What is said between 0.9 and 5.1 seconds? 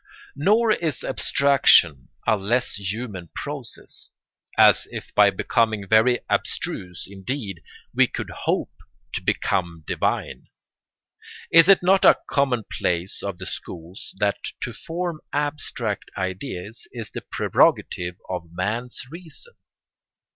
abstraction a less human process, as